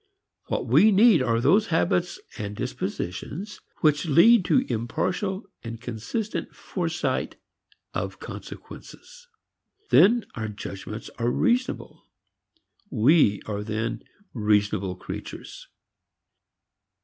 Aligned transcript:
What 0.47 0.65
we 0.65 0.91
need 0.91 1.21
are 1.21 1.39
those 1.39 1.67
habits, 1.67 2.19
dispositions 2.35 3.61
which 3.81 4.07
lead 4.07 4.43
to 4.45 4.65
impartial 4.67 5.43
and 5.63 5.79
consistent 5.79 6.55
foresight 6.55 7.35
of 7.93 8.19
consequences. 8.19 9.27
Then 9.91 10.25
our 10.33 10.47
judgments 10.47 11.11
are 11.19 11.29
reasonable; 11.29 12.07
we 12.89 13.43
are 13.45 13.63
then 13.63 14.01
reasonable 14.33 14.95
creatures. 14.95 15.67